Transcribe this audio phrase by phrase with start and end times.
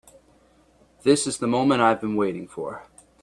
[1.03, 2.87] This is the moment I have been waiting for.